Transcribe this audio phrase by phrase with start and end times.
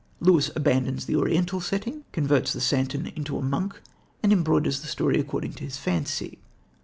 [0.19, 3.79] Lewis abandons the Oriental setting, converts the santon into a monk
[4.23, 6.39] and embroiders the story according to his fancy.